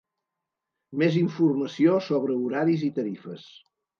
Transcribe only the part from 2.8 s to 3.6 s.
i tarifes.